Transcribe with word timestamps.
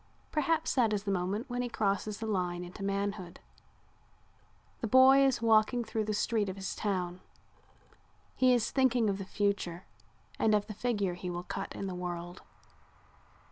Perhaps 0.31 0.73
that 0.73 0.93
is 0.93 1.03
the 1.03 1.11
moment 1.11 1.47
when 1.47 1.61
he 1.61 1.69
crosses 1.69 2.17
the 2.17 2.25
line 2.25 2.63
into 2.63 2.81
manhood. 2.83 3.39
The 4.79 4.87
boy 4.87 5.19
is 5.23 5.43
walking 5.43 5.83
through 5.83 6.05
the 6.05 6.13
street 6.15 6.49
of 6.49 6.55
his 6.55 6.75
town. 6.75 7.19
He 8.35 8.51
is 8.51 8.71
thinking 8.71 9.11
of 9.11 9.19
the 9.19 9.25
future 9.25 9.85
and 10.39 10.55
of 10.55 10.65
the 10.65 10.73
figure 10.73 11.13
he 11.13 11.29
will 11.29 11.43
cut 11.43 11.75
in 11.75 11.85
the 11.85 11.93
world. 11.93 12.41